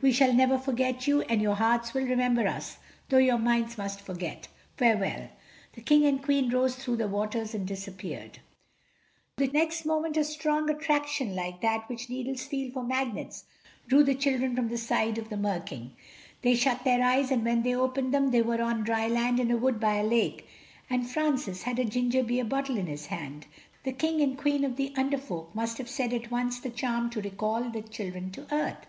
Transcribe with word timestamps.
We 0.00 0.10
shall 0.10 0.32
never 0.32 0.56
forget 0.56 1.06
you, 1.06 1.20
and 1.20 1.42
your 1.42 1.56
hearts 1.56 1.92
will 1.92 2.06
remember 2.06 2.48
us, 2.48 2.78
though 3.10 3.18
your 3.18 3.36
minds 3.36 3.76
must 3.76 4.00
forget. 4.00 4.48
Farewell." 4.78 5.28
The 5.74 5.82
King 5.82 6.06
and 6.06 6.22
Queen 6.22 6.48
rose 6.48 6.76
through 6.76 6.96
the 6.96 7.06
waters 7.08 7.54
and 7.54 7.66
disappeared. 7.68 8.38
Next 9.38 9.84
moment 9.84 10.16
a 10.16 10.24
strong 10.24 10.70
attraction 10.70 11.34
like 11.36 11.60
that 11.60 11.90
which 11.90 12.08
needles 12.08 12.42
feel 12.44 12.72
for 12.72 12.82
magnets 12.82 13.44
drew 13.86 14.02
the 14.02 14.14
children 14.14 14.56
from 14.56 14.68
the 14.70 14.78
side 14.78 15.18
of 15.18 15.28
the 15.28 15.36
Mer 15.36 15.60
King. 15.60 15.92
They 16.40 16.54
shut 16.54 16.82
their 16.84 17.04
eyes, 17.04 17.30
and 17.30 17.44
when 17.44 17.60
they 17.62 17.76
opened 17.76 18.14
them 18.14 18.30
they 18.30 18.40
were 18.40 18.62
on 18.62 18.82
dry 18.82 19.06
land 19.08 19.38
in 19.38 19.50
a 19.50 19.58
wood 19.58 19.78
by 19.78 19.96
a 19.96 20.04
lake—and 20.04 21.10
Francis 21.10 21.64
had 21.64 21.78
a 21.78 21.84
ginger 21.84 22.22
beer 22.22 22.46
bottle 22.46 22.78
in 22.78 22.86
his 22.86 23.04
hand. 23.08 23.44
The 23.84 23.92
King 23.92 24.22
and 24.22 24.38
Queen 24.38 24.64
of 24.64 24.76
the 24.76 24.94
Under 24.96 25.18
Folk 25.18 25.54
must 25.54 25.76
have 25.76 25.90
said 25.90 26.14
at 26.14 26.30
once 26.30 26.60
the 26.60 26.70
charm 26.70 27.10
to 27.10 27.20
recall 27.20 27.64
the 27.64 27.82
children 27.82 28.30
to 28.30 28.46
earth. 28.50 28.86